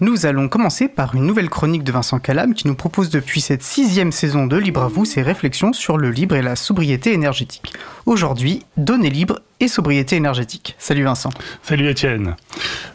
Nous 0.00 0.26
allons 0.26 0.48
commencer 0.48 0.88
par 0.88 1.14
une 1.14 1.24
nouvelle 1.24 1.48
chronique 1.48 1.84
de 1.84 1.92
Vincent 1.92 2.18
Calam 2.18 2.54
qui 2.54 2.66
nous 2.66 2.74
propose 2.74 3.10
depuis 3.10 3.40
cette 3.40 3.62
sixième 3.62 4.10
saison 4.10 4.48
de 4.48 4.56
Libre 4.56 4.82
à 4.82 4.88
vous 4.88 5.04
ses 5.04 5.22
réflexions 5.22 5.72
sur 5.72 5.98
le 5.98 6.10
libre 6.10 6.34
et 6.34 6.42
la 6.42 6.56
sobriété 6.56 7.12
énergétique. 7.12 7.72
Aujourd'hui, 8.04 8.64
données 8.76 9.08
libres 9.08 9.38
et 9.60 9.68
sobriété 9.68 10.16
énergétique. 10.16 10.74
Salut 10.78 11.04
Vincent. 11.04 11.30
Salut 11.62 11.88
Étienne. 11.88 12.34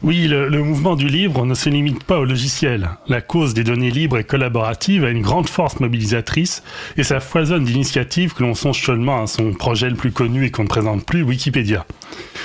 Oui, 0.03 0.27
le, 0.27 0.61
mouvement 0.61 0.97
du 0.97 1.07
libre 1.07 1.45
ne 1.45 1.53
se 1.53 1.69
limite 1.69 2.03
pas 2.03 2.19
au 2.19 2.25
logiciel. 2.25 2.89
La 3.07 3.21
cause 3.21 3.53
des 3.53 3.63
données 3.63 3.91
libres 3.91 4.17
et 4.17 4.25
collaboratives 4.25 5.05
a 5.05 5.09
une 5.09 5.21
grande 5.21 5.47
force 5.47 5.79
mobilisatrice 5.79 6.63
et 6.97 7.03
ça 7.03 7.21
foisonne 7.21 7.63
d'initiatives 7.63 8.33
que 8.33 8.43
l'on 8.43 8.55
songe 8.55 8.83
seulement 8.83 9.23
à 9.23 9.27
son 9.27 9.53
projet 9.53 9.89
le 9.89 9.95
plus 9.95 10.11
connu 10.11 10.43
et 10.45 10.51
qu'on 10.51 10.63
ne 10.63 10.67
présente 10.67 11.05
plus, 11.05 11.23
Wikipédia. 11.23 11.85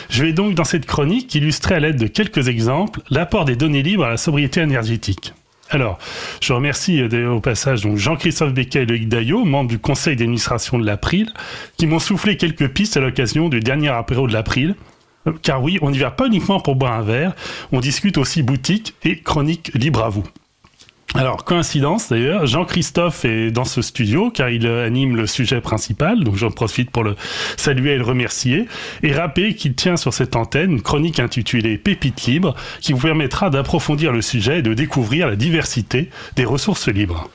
Je 0.08 0.24
vais 0.24 0.32
donc 0.32 0.54
dans 0.54 0.64
cette 0.64 0.86
chronique 0.86 1.34
illustrer 1.34 1.76
à 1.76 1.80
l'aide 1.80 1.96
de 1.96 2.06
quelques 2.06 2.48
exemples 2.48 3.00
l'apport 3.10 3.44
des 3.44 3.56
données 3.56 3.82
libres 3.82 4.04
à 4.04 4.10
la 4.10 4.16
sobriété 4.16 4.60
énergétique. 4.60 5.32
Alors, 5.70 5.98
je 6.40 6.52
remercie 6.52 7.00
euh, 7.00 7.30
au 7.30 7.40
passage 7.40 7.86
Jean-Christophe 7.94 8.52
Becquet 8.52 8.82
et 8.82 8.86
Loïc 8.86 9.08
Daillot, 9.08 9.44
membres 9.44 9.70
du 9.70 9.78
conseil 9.78 10.14
d'administration 10.14 10.78
de 10.78 10.84
l'April, 10.84 11.32
qui 11.76 11.86
m'ont 11.86 11.98
soufflé 11.98 12.36
quelques 12.36 12.68
pistes 12.68 12.96
à 12.96 13.00
l'occasion 13.00 13.48
du 13.48 13.60
dernier 13.60 13.88
apéro 13.88 14.28
de 14.28 14.32
l'April. 14.32 14.74
Euh, 15.26 15.32
car 15.42 15.62
oui, 15.62 15.78
on 15.82 15.90
n'y 15.90 15.98
va 15.98 16.10
pas 16.10 16.26
uniquement 16.26 16.60
pour 16.60 16.76
boire 16.76 16.92
un 16.92 17.02
verre, 17.02 17.34
on 17.72 17.80
discute 17.80 18.18
aussi 18.18 18.42
boutique 18.42 18.94
et 19.04 19.20
chronique 19.20 19.72
libre 19.74 20.04
à 20.04 20.10
vous. 20.10 20.24
Alors, 21.12 21.44
coïncidence 21.44 22.08
d'ailleurs, 22.08 22.46
Jean-Christophe 22.46 23.24
est 23.24 23.50
dans 23.52 23.64
ce 23.64 23.82
studio 23.82 24.30
car 24.30 24.48
il 24.48 24.66
anime 24.66 25.14
le 25.14 25.26
sujet 25.26 25.60
principal, 25.60 26.24
donc 26.24 26.34
j'en 26.34 26.50
profite 26.50 26.90
pour 26.90 27.04
le 27.04 27.14
saluer 27.56 27.92
et 27.92 27.98
le 27.98 28.04
remercier, 28.04 28.66
et 29.02 29.12
rappeler 29.12 29.54
qu'il 29.54 29.74
tient 29.74 29.96
sur 29.96 30.12
cette 30.12 30.34
antenne 30.34 30.72
une 30.72 30.82
chronique 30.82 31.20
intitulée 31.20 31.78
Pépites 31.78 32.24
libres 32.24 32.56
qui 32.80 32.92
vous 32.92 33.00
permettra 33.00 33.48
d'approfondir 33.48 34.10
le 34.10 34.22
sujet 34.22 34.58
et 34.58 34.62
de 34.62 34.74
découvrir 34.74 35.28
la 35.28 35.36
diversité 35.36 36.10
des 36.34 36.44
ressources 36.44 36.88
libres. 36.88 37.28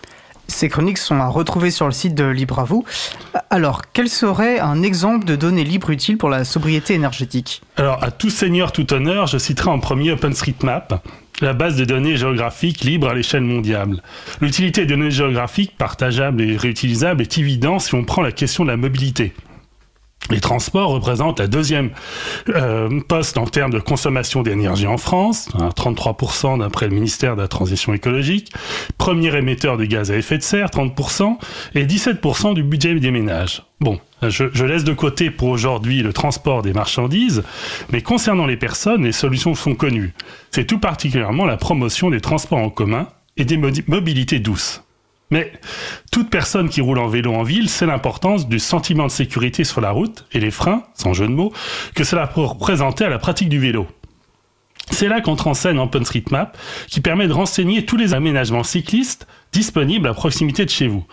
Ces 0.49 0.67
chroniques 0.67 0.97
sont 0.97 1.19
à 1.19 1.27
retrouver 1.27 1.69
sur 1.69 1.85
le 1.85 1.91
site 1.91 2.15
de 2.15 2.25
Libre 2.25 2.59
à 2.59 2.63
vous. 2.63 2.83
Alors, 3.51 3.83
quel 3.93 4.09
serait 4.09 4.59
un 4.59 4.81
exemple 4.81 5.25
de 5.25 5.35
données 5.35 5.63
libres 5.63 5.91
utiles 5.91 6.17
pour 6.17 6.29
la 6.29 6.43
sobriété 6.43 6.95
énergétique? 6.95 7.61
Alors, 7.77 8.03
à 8.03 8.09
tout 8.09 8.31
seigneur, 8.31 8.71
tout 8.71 8.91
honneur, 8.91 9.27
je 9.27 9.37
citerai 9.37 9.69
en 9.69 9.79
premier 9.79 10.11
OpenStreetMap, 10.11 11.05
la 11.41 11.53
base 11.53 11.75
de 11.75 11.85
données 11.85 12.17
géographiques 12.17 12.81
libre 12.81 13.09
à 13.09 13.13
l'échelle 13.13 13.43
mondiale. 13.43 14.01
L'utilité 14.41 14.81
des 14.81 14.95
données 14.95 15.11
géographiques 15.11 15.77
partageables 15.77 16.41
et 16.41 16.57
réutilisables 16.57 17.21
est 17.21 17.37
évidente 17.37 17.81
si 17.81 17.93
on 17.93 18.03
prend 18.03 18.23
la 18.23 18.31
question 18.31 18.65
de 18.65 18.71
la 18.71 18.77
mobilité. 18.77 19.33
Les 20.29 20.39
transports 20.39 20.89
représentent 20.89 21.39
la 21.39 21.47
deuxième 21.47 21.89
euh, 22.49 22.99
poste 23.07 23.37
en 23.37 23.45
termes 23.45 23.71
de 23.71 23.79
consommation 23.79 24.43
d'énergie 24.43 24.87
en 24.87 24.97
France, 24.97 25.49
33% 25.53 26.47
hein, 26.47 26.57
d'après 26.57 26.87
le 26.87 26.93
ministère 26.93 27.35
de 27.35 27.41
la 27.41 27.47
Transition 27.47 27.93
écologique, 27.93 28.51
premier 28.97 29.35
émetteur 29.35 29.77
de 29.77 29.85
gaz 29.85 30.11
à 30.11 30.15
effet 30.15 30.37
de 30.37 30.43
serre, 30.43 30.67
30%, 30.67 31.37
et 31.75 31.85
17% 31.85 32.53
du 32.53 32.63
budget 32.63 32.93
des 32.95 33.11
ménages. 33.11 33.63
Bon, 33.79 33.99
je 34.21 34.65
laisse 34.65 34.83
de 34.83 34.93
côté 34.93 35.31
pour 35.31 35.49
aujourd'hui 35.49 36.03
le 36.03 36.13
transport 36.13 36.61
des 36.61 36.73
marchandises, 36.73 37.43
mais 37.91 38.01
concernant 38.01 38.45
les 38.45 38.57
personnes, 38.57 39.05
les 39.05 39.11
solutions 39.11 39.55
sont 39.55 39.75
connues. 39.75 40.13
C'est 40.51 40.65
tout 40.65 40.79
particulièrement 40.79 41.45
la 41.45 41.57
promotion 41.57 42.09
des 42.09 42.21
transports 42.21 42.59
en 42.59 42.69
commun 42.69 43.07
et 43.37 43.45
des 43.45 43.57
mobilités 43.57 44.39
douces. 44.39 44.83
Mais 45.31 45.53
toute 46.11 46.29
personne 46.29 46.69
qui 46.69 46.81
roule 46.81 46.99
en 46.99 47.07
vélo 47.07 47.33
en 47.33 47.43
ville 47.43 47.69
sait 47.69 47.85
l'importance 47.85 48.47
du 48.47 48.59
sentiment 48.59 49.05
de 49.05 49.11
sécurité 49.11 49.63
sur 49.63 49.81
la 49.81 49.91
route 49.91 50.25
et 50.31 50.39
les 50.39 50.51
freins, 50.51 50.83
sans 50.95 51.13
jeu 51.13 51.27
de 51.27 51.33
mots, 51.33 51.53
que 51.93 52.03
cela 52.03 52.27
peut 52.27 52.41
représenter 52.41 53.05
à 53.05 53.09
la 53.09 53.19
pratique 53.19 53.49
du 53.49 53.59
vélo. 53.59 53.87
C'est 54.91 55.07
là 55.07 55.21
qu'entre 55.21 55.47
en 55.47 55.53
scène 55.53 55.79
OpenStreetMap, 55.79 56.57
qui 56.87 56.99
permet 56.99 57.27
de 57.27 57.33
renseigner 57.33 57.85
tous 57.85 57.95
les 57.95 58.13
aménagements 58.13 58.63
cyclistes 58.63 59.27
disponibles 59.53 60.07
à 60.07 60.13
proximité 60.13 60.65
de 60.65 60.69
chez 60.69 60.87
vous. 60.87 61.05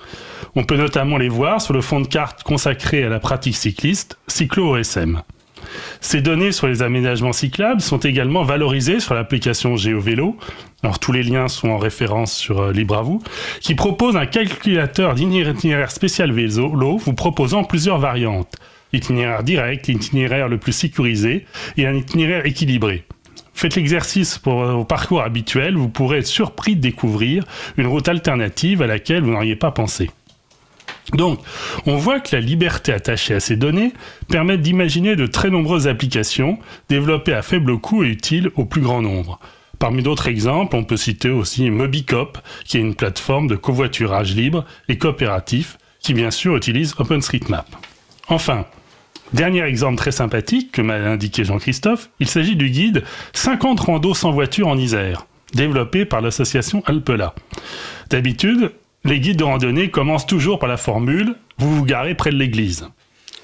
On 0.54 0.64
peut 0.64 0.76
notamment 0.76 1.18
les 1.18 1.28
voir 1.28 1.60
sur 1.60 1.74
le 1.74 1.82
fond 1.82 2.00
de 2.00 2.08
carte 2.08 2.42
consacré 2.42 3.04
à 3.04 3.10
la 3.10 3.20
pratique 3.20 3.56
cycliste, 3.56 4.18
Cyclo-OSM. 4.28 5.22
Ces 6.00 6.20
données 6.20 6.52
sur 6.52 6.66
les 6.66 6.82
aménagements 6.82 7.32
cyclables 7.32 7.80
sont 7.80 7.98
également 7.98 8.44
valorisées 8.44 9.00
sur 9.00 9.14
l'application 9.14 9.76
GeoVélo. 9.76 10.36
Alors 10.82 10.98
tous 10.98 11.12
les 11.12 11.22
liens 11.22 11.48
sont 11.48 11.68
en 11.68 11.78
référence 11.78 12.34
sur 12.34 12.60
euh, 12.60 12.72
Libre 12.72 12.96
à 12.96 13.04
qui 13.60 13.74
propose 13.74 14.16
un 14.16 14.26
calculateur 14.26 15.14
d'itinéraire 15.14 15.90
spécial 15.90 16.32
vélo 16.32 16.96
vous 16.98 17.12
proposant 17.14 17.64
plusieurs 17.64 17.98
variantes. 17.98 18.54
Itinéraire 18.92 19.42
direct, 19.42 19.88
l'itinéraire 19.88 20.48
le 20.48 20.58
plus 20.58 20.72
sécurisé 20.72 21.44
et 21.76 21.86
un 21.86 21.94
itinéraire 21.94 22.46
équilibré. 22.46 23.04
Faites 23.52 23.74
l'exercice 23.74 24.38
pour 24.38 24.64
vos 24.64 24.84
parcours 24.84 25.22
habituels, 25.22 25.76
vous 25.76 25.88
pourrez 25.88 26.18
être 26.18 26.26
surpris 26.26 26.76
de 26.76 26.80
découvrir 26.82 27.44
une 27.78 27.86
route 27.86 28.06
alternative 28.06 28.82
à 28.82 28.86
laquelle 28.86 29.22
vous 29.22 29.30
n'auriez 29.30 29.56
pas 29.56 29.70
pensé. 29.70 30.10
Donc, 31.12 31.38
on 31.86 31.96
voit 31.96 32.20
que 32.20 32.34
la 32.34 32.40
liberté 32.40 32.92
attachée 32.92 33.34
à 33.34 33.40
ces 33.40 33.56
données 33.56 33.92
permet 34.28 34.58
d'imaginer 34.58 35.14
de 35.14 35.26
très 35.26 35.50
nombreuses 35.50 35.86
applications 35.86 36.58
développées 36.88 37.34
à 37.34 37.42
faible 37.42 37.78
coût 37.78 38.02
et 38.04 38.08
utiles 38.08 38.50
au 38.56 38.64
plus 38.64 38.80
grand 38.80 39.02
nombre. 39.02 39.38
Parmi 39.78 40.02
d'autres 40.02 40.28
exemples, 40.28 40.74
on 40.74 40.84
peut 40.84 40.96
citer 40.96 41.30
aussi 41.30 41.70
Mobicop, 41.70 42.38
qui 42.64 42.78
est 42.78 42.80
une 42.80 42.94
plateforme 42.94 43.46
de 43.46 43.56
covoiturage 43.56 44.34
libre 44.34 44.64
et 44.88 44.96
coopératif, 44.96 45.78
qui 46.00 46.14
bien 46.14 46.30
sûr 46.30 46.56
utilise 46.56 46.94
OpenStreetMap. 46.98 47.66
Enfin, 48.28 48.64
dernier 49.32 49.62
exemple 49.62 49.98
très 49.98 50.12
sympathique 50.12 50.72
que 50.72 50.82
m'a 50.82 50.94
indiqué 50.94 51.44
Jean-Christophe, 51.44 52.10
il 52.20 52.28
s'agit 52.28 52.56
du 52.56 52.70
guide 52.70 53.04
50 53.34 53.78
randos 53.80 54.14
sans 54.14 54.32
voiture 54.32 54.66
en 54.66 54.78
Isère, 54.78 55.26
développé 55.52 56.04
par 56.04 56.22
l'association 56.22 56.82
Alpela. 56.86 57.34
D'habitude, 58.08 58.72
les 59.06 59.20
guides 59.20 59.38
de 59.38 59.44
randonnée 59.44 59.90
commencent 59.90 60.26
toujours 60.26 60.58
par 60.58 60.68
la 60.68 60.76
formule 60.76 61.36
vous 61.58 61.74
vous 61.74 61.84
garez 61.84 62.14
près 62.14 62.30
de 62.30 62.36
l'église. 62.36 62.88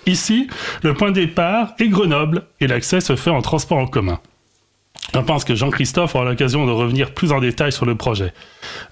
Ici, 0.06 0.48
le 0.82 0.94
point 0.94 1.10
de 1.10 1.20
départ 1.20 1.74
est 1.78 1.88
Grenoble 1.88 2.42
et 2.60 2.66
l'accès 2.66 3.00
se 3.00 3.16
fait 3.16 3.30
en 3.30 3.40
transport 3.40 3.78
en 3.78 3.86
commun. 3.86 4.20
Je 5.14 5.20
pense 5.20 5.44
que 5.44 5.54
Jean-Christophe 5.54 6.14
aura 6.14 6.24
l'occasion 6.24 6.66
de 6.66 6.70
revenir 6.70 7.12
plus 7.12 7.32
en 7.32 7.40
détail 7.40 7.72
sur 7.72 7.86
le 7.86 7.94
projet. 7.94 8.32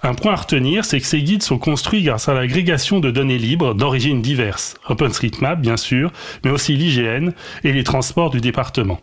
Un 0.02 0.14
point 0.14 0.32
à 0.32 0.36
retenir, 0.36 0.84
c'est 0.84 1.00
que 1.00 1.06
ces 1.06 1.22
guides 1.22 1.42
sont 1.42 1.58
construits 1.58 2.02
grâce 2.02 2.28
à 2.28 2.34
l'agrégation 2.34 3.00
de 3.00 3.10
données 3.10 3.38
libres 3.38 3.74
d'origine 3.74 4.22
diverses. 4.22 4.76
OpenStreetMap, 4.88 5.60
bien 5.60 5.76
sûr, 5.76 6.12
mais 6.44 6.50
aussi 6.50 6.74
l'IGN 6.74 7.30
et 7.64 7.72
les 7.72 7.84
transports 7.84 8.30
du 8.30 8.40
département. 8.40 9.00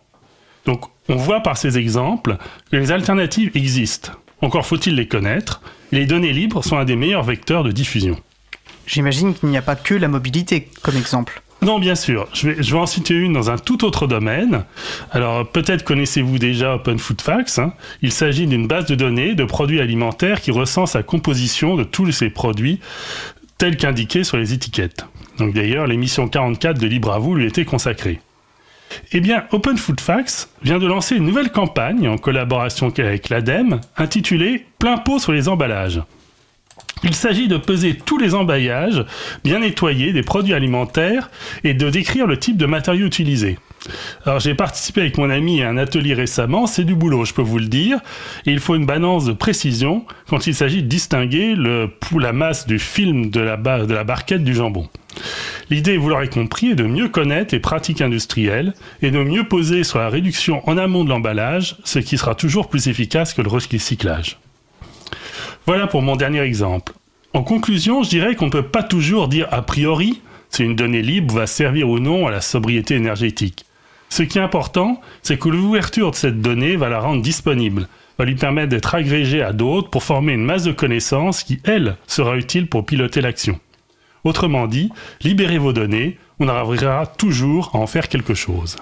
Donc, 0.66 0.84
on 1.08 1.16
voit 1.16 1.40
par 1.40 1.56
ces 1.56 1.78
exemples 1.78 2.36
que 2.70 2.76
les 2.76 2.92
alternatives 2.92 3.50
existent. 3.54 4.12
Encore 4.40 4.66
faut-il 4.66 4.94
les 4.94 5.08
connaître. 5.08 5.60
Les 5.92 6.06
données 6.06 6.32
libres 6.32 6.62
sont 6.62 6.76
un 6.76 6.84
des 6.84 6.96
meilleurs 6.96 7.22
vecteurs 7.22 7.64
de 7.64 7.72
diffusion. 7.72 8.16
J'imagine 8.86 9.34
qu'il 9.34 9.48
n'y 9.48 9.56
a 9.56 9.62
pas 9.62 9.76
que 9.76 9.94
la 9.94 10.08
mobilité 10.08 10.68
comme 10.82 10.96
exemple. 10.96 11.42
Non, 11.60 11.78
bien 11.80 11.96
sûr. 11.96 12.28
Je 12.32 12.48
vais, 12.48 12.62
je 12.62 12.72
vais 12.72 12.78
en 12.78 12.86
citer 12.86 13.14
une 13.14 13.32
dans 13.32 13.50
un 13.50 13.58
tout 13.58 13.84
autre 13.84 14.06
domaine. 14.06 14.64
Alors, 15.10 15.46
peut-être 15.46 15.84
connaissez-vous 15.84 16.38
déjà 16.38 16.76
Open 16.76 16.98
Food 16.98 17.20
Facts. 17.20 17.58
Hein. 17.58 17.72
Il 18.00 18.12
s'agit 18.12 18.46
d'une 18.46 18.68
base 18.68 18.86
de 18.86 18.94
données 18.94 19.34
de 19.34 19.44
produits 19.44 19.80
alimentaires 19.80 20.40
qui 20.40 20.52
recense 20.52 20.94
la 20.94 21.02
composition 21.02 21.74
de 21.74 21.82
tous 21.82 22.12
ces 22.12 22.30
produits 22.30 22.78
tels 23.58 23.76
qu'indiqués 23.76 24.22
sur 24.22 24.36
les 24.36 24.52
étiquettes. 24.52 25.04
Donc 25.38 25.52
d'ailleurs, 25.52 25.86
l'émission 25.86 26.28
44 26.28 26.78
de 26.78 26.86
Libre 26.86 27.12
à 27.12 27.18
vous 27.18 27.34
lui 27.34 27.46
était 27.46 27.64
consacrée. 27.64 28.20
Eh 29.12 29.20
bien, 29.20 29.44
Open 29.52 29.76
Food 29.76 30.00
Facts 30.00 30.48
vient 30.62 30.78
de 30.78 30.86
lancer 30.86 31.16
une 31.16 31.24
nouvelle 31.24 31.50
campagne 31.50 32.08
en 32.08 32.18
collaboration 32.18 32.92
avec 32.98 33.28
l'ADEME 33.28 33.80
intitulée 33.96 34.66
Plein 34.78 34.98
pot 34.98 35.18
sur 35.18 35.32
les 35.32 35.48
emballages. 35.48 36.02
Il 37.04 37.14
s'agit 37.14 37.48
de 37.48 37.56
peser 37.56 37.94
tous 37.94 38.18
les 38.18 38.34
emballages 38.34 39.04
bien 39.44 39.60
nettoyés 39.60 40.12
des 40.12 40.22
produits 40.22 40.54
alimentaires 40.54 41.30
et 41.62 41.74
de 41.74 41.90
décrire 41.90 42.26
le 42.26 42.38
type 42.38 42.56
de 42.56 42.66
matériaux 42.66 43.06
utilisés. 43.06 43.58
Alors 44.24 44.40
j'ai 44.40 44.54
participé 44.54 45.02
avec 45.02 45.16
mon 45.16 45.30
ami 45.30 45.62
à 45.62 45.68
un 45.68 45.76
atelier 45.76 46.14
récemment, 46.14 46.66
c'est 46.66 46.84
du 46.84 46.96
boulot, 46.96 47.24
je 47.24 47.32
peux 47.32 47.42
vous 47.42 47.58
le 47.58 47.66
dire, 47.66 48.00
et 48.44 48.50
il 48.50 48.58
faut 48.58 48.74
une 48.74 48.86
balance 48.86 49.24
de 49.24 49.32
précision 49.32 50.04
quand 50.28 50.46
il 50.48 50.54
s'agit 50.54 50.82
de 50.82 50.88
distinguer 50.88 51.54
la 51.56 52.32
masse 52.32 52.66
du 52.66 52.80
film 52.80 53.30
de 53.30 53.40
la 53.40 53.56
barquette 53.56 54.42
du 54.42 54.54
jambon. 54.54 54.88
L'idée, 55.70 55.98
vous 55.98 56.08
l'aurez 56.08 56.28
compris, 56.28 56.70
est 56.70 56.74
de 56.74 56.84
mieux 56.84 57.08
connaître 57.08 57.54
les 57.54 57.60
pratiques 57.60 58.00
industrielles 58.00 58.72
et 59.02 59.10
de 59.10 59.22
mieux 59.22 59.44
poser 59.44 59.84
sur 59.84 59.98
la 59.98 60.08
réduction 60.08 60.66
en 60.68 60.78
amont 60.78 61.04
de 61.04 61.10
l'emballage, 61.10 61.76
ce 61.84 61.98
qui 61.98 62.16
sera 62.16 62.34
toujours 62.34 62.68
plus 62.68 62.88
efficace 62.88 63.34
que 63.34 63.42
le 63.42 63.48
recyclage. 63.48 64.38
Voilà 65.66 65.86
pour 65.86 66.00
mon 66.00 66.16
dernier 66.16 66.40
exemple. 66.40 66.94
En 67.34 67.42
conclusion, 67.42 68.02
je 68.02 68.08
dirais 68.08 68.34
qu'on 68.34 68.46
ne 68.46 68.50
peut 68.50 68.62
pas 68.62 68.82
toujours 68.82 69.28
dire 69.28 69.46
a 69.50 69.60
priori 69.60 70.22
si 70.48 70.64
une 70.64 70.76
donnée 70.76 71.02
libre 71.02 71.34
va 71.34 71.46
servir 71.46 71.90
ou 71.90 71.98
non 71.98 72.26
à 72.26 72.30
la 72.30 72.40
sobriété 72.40 72.94
énergétique. 72.94 73.66
Ce 74.08 74.22
qui 74.22 74.38
est 74.38 74.42
important, 74.42 75.02
c'est 75.22 75.38
que 75.38 75.50
l'ouverture 75.50 76.10
de 76.10 76.16
cette 76.16 76.40
donnée 76.40 76.76
va 76.76 76.88
la 76.88 77.00
rendre 77.00 77.20
disponible, 77.20 77.88
va 78.18 78.24
lui 78.24 78.36
permettre 78.36 78.70
d'être 78.70 78.94
agrégée 78.94 79.42
à 79.42 79.52
d'autres 79.52 79.90
pour 79.90 80.02
former 80.02 80.32
une 80.32 80.44
masse 80.44 80.64
de 80.64 80.72
connaissances 80.72 81.42
qui, 81.42 81.60
elle, 81.64 81.96
sera 82.06 82.38
utile 82.38 82.66
pour 82.66 82.86
piloter 82.86 83.20
l'action. 83.20 83.60
Autrement 84.24 84.66
dit, 84.66 84.90
libérez 85.22 85.58
vos 85.58 85.72
données, 85.72 86.18
on 86.40 86.48
arrivera 86.48 87.06
toujours 87.06 87.70
à 87.74 87.78
en 87.78 87.86
faire 87.86 88.08
quelque 88.08 88.34
chose. 88.34 88.76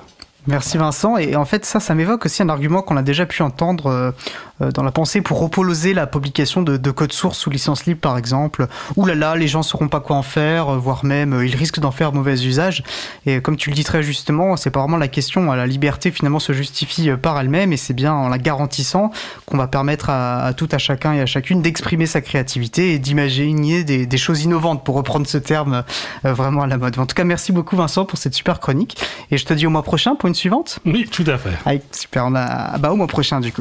Merci 0.46 0.78
Vincent. 0.78 1.16
Et 1.16 1.34
en 1.34 1.44
fait, 1.44 1.64
ça, 1.64 1.80
ça 1.80 1.94
m'évoque 1.94 2.24
aussi 2.24 2.42
un 2.42 2.48
argument 2.48 2.82
qu'on 2.82 2.96
a 2.96 3.02
déjà 3.02 3.26
pu 3.26 3.42
entendre 3.42 4.14
euh, 4.62 4.70
dans 4.70 4.84
la 4.84 4.92
pensée 4.92 5.20
pour 5.20 5.40
reposer 5.40 5.92
la 5.92 6.06
publication 6.06 6.62
de, 6.62 6.76
de 6.76 6.90
code 6.92 7.12
source 7.12 7.36
sous 7.36 7.50
licence 7.50 7.84
libre 7.84 8.00
par 8.00 8.16
exemple. 8.16 8.68
Ouh 8.96 9.04
là 9.04 9.16
là, 9.16 9.34
les 9.34 9.48
gens 9.48 9.62
sauront 9.62 9.88
pas 9.88 10.00
quoi 10.00 10.16
en 10.16 10.22
faire, 10.22 10.78
voire 10.78 11.04
même 11.04 11.42
ils 11.44 11.56
risquent 11.56 11.80
d'en 11.80 11.90
faire 11.90 12.12
mauvais 12.12 12.34
usage. 12.34 12.84
Et 13.26 13.40
comme 13.40 13.56
tu 13.56 13.70
le 13.70 13.74
dis 13.74 13.82
très 13.82 14.04
justement, 14.04 14.56
c'est 14.56 14.70
pas 14.70 14.80
vraiment 14.80 14.96
la 14.98 15.08
question. 15.08 15.52
La 15.52 15.66
liberté 15.66 16.12
finalement 16.12 16.38
se 16.38 16.52
justifie 16.52 17.10
par 17.20 17.38
elle-même 17.40 17.72
et 17.72 17.76
c'est 17.76 17.92
bien 17.92 18.14
en 18.14 18.28
la 18.28 18.38
garantissant 18.38 19.10
qu'on 19.46 19.56
va 19.56 19.66
permettre 19.66 20.10
à, 20.10 20.52
tout 20.56 20.68
à 20.70 20.78
chacun 20.78 21.12
et 21.12 21.20
à 21.20 21.26
chacune 21.26 21.60
d'exprimer 21.60 22.06
sa 22.06 22.20
créativité 22.20 22.94
et 22.94 22.98
d'imaginer 23.00 23.82
des, 23.82 24.06
des, 24.06 24.16
choses 24.16 24.44
innovantes 24.44 24.84
pour 24.84 24.94
reprendre 24.94 25.26
ce 25.26 25.38
terme 25.38 25.82
vraiment 26.22 26.62
à 26.62 26.66
la 26.66 26.78
mode. 26.78 26.98
En 26.98 27.06
tout 27.06 27.14
cas, 27.14 27.24
merci 27.24 27.52
beaucoup 27.52 27.76
Vincent 27.76 28.04
pour 28.04 28.18
cette 28.18 28.34
super 28.34 28.60
chronique 28.60 28.96
et 29.30 29.38
je 29.38 29.44
te 29.44 29.52
dis 29.52 29.66
au 29.66 29.70
mois 29.70 29.82
prochain 29.82 30.14
pour 30.14 30.28
une 30.28 30.35
suivante. 30.36 30.78
Oui, 30.84 31.08
tout 31.10 31.24
à 31.26 31.38
fait. 31.38 31.56
super, 31.92 32.26
on 32.26 32.34
a... 32.34 32.78
bah, 32.78 32.92
au 32.92 32.96
mois 32.96 33.06
prochain 33.06 33.40
du 33.40 33.52
coup. 33.52 33.54